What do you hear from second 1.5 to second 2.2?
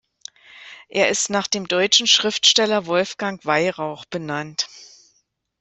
deutschen